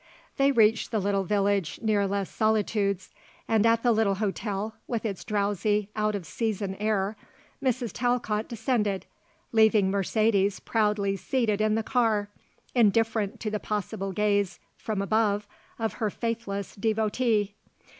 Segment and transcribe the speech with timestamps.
[0.37, 3.11] They reached the little village near Les Solitudes,
[3.47, 7.15] and at the little hotel, with its drowsy, out of season air,
[7.63, 7.91] Mrs.
[7.93, 9.05] Talcott descended,
[9.51, 12.29] leaving Mercedes proudly seated in the car,
[12.73, 17.53] indifferent to the possible gaze from above of her faithless devotee.